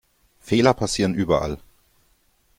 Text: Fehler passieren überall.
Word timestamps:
Fehler 0.39 0.73
passieren 0.73 1.13
überall. 1.13 1.59